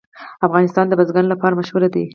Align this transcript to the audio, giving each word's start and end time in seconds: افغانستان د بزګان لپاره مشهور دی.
افغانستان 0.47 0.85
د 0.87 0.93
بزګان 0.99 1.25
لپاره 1.29 1.57
مشهور 1.59 1.83
دی. 1.93 2.05